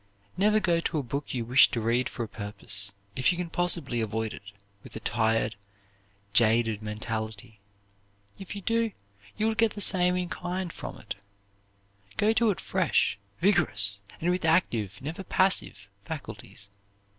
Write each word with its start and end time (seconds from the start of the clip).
Never 0.35 0.59
go 0.59 0.79
to 0.79 0.97
a 0.97 1.03
book 1.03 1.31
you 1.31 1.45
wish 1.45 1.69
to 1.69 1.79
read 1.79 2.09
for 2.09 2.23
a 2.23 2.27
purpose, 2.27 2.95
if 3.15 3.31
you 3.31 3.37
can 3.37 3.51
possibly 3.51 4.01
avoid 4.01 4.33
it, 4.33 4.41
with 4.83 4.95
a 4.95 4.99
tired, 4.99 5.55
jaded 6.33 6.81
mentality. 6.81 7.59
If 8.39 8.55
you 8.55 8.63
do, 8.63 8.93
you 9.37 9.45
will 9.45 9.53
get 9.53 9.73
the 9.73 9.79
same 9.79 10.15
in 10.15 10.27
kind 10.29 10.73
from 10.73 10.97
it. 10.97 11.13
Go 12.17 12.33
to 12.33 12.49
it 12.49 12.59
fresh, 12.59 13.19
vigorous, 13.41 13.99
and 14.19 14.31
with 14.31 14.43
active, 14.43 14.99
never 15.03 15.23
passive, 15.23 15.87
faculties. 16.03 16.71